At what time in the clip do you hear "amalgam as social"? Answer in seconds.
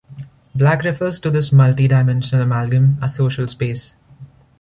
2.43-3.47